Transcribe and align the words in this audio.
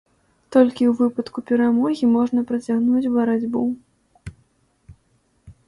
Толькі 0.55 0.83
ў 0.91 0.93
выпадку 1.01 1.43
перамогі 1.51 2.09
можна 2.15 2.39
працягнуць 2.53 3.13
барацьбу. 3.19 3.69